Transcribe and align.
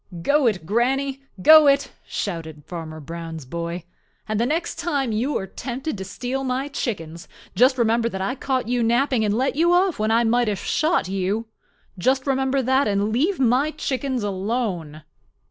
"Go 0.23 0.47
it, 0.47 0.65
Granny! 0.65 1.21
Go 1.43 1.67
it!" 1.67 1.91
shouted 2.07 2.63
Farmer 2.65 2.99
Brown's 2.99 3.45
boy. 3.45 3.83
"And 4.27 4.39
the 4.39 4.47
next 4.47 4.79
time 4.79 5.11
you 5.11 5.37
are 5.37 5.45
tempted 5.45 5.95
to 5.95 6.03
steal 6.03 6.43
my 6.43 6.69
chickens, 6.69 7.27
just 7.53 7.77
remember 7.77 8.09
that 8.09 8.19
I 8.19 8.33
caught 8.33 8.67
you 8.67 8.81
napping 8.81 9.23
and 9.23 9.37
let 9.37 9.55
you 9.55 9.73
off 9.73 9.99
when 9.99 10.09
I 10.09 10.23
might 10.23 10.47
have 10.47 10.57
shot 10.57 11.07
you. 11.07 11.49
Just 11.99 12.25
remember 12.25 12.63
that 12.63 12.87
and 12.87 13.11
leave 13.13 13.39
my 13.39 13.69
chickens 13.69 14.23
alone." 14.23 15.03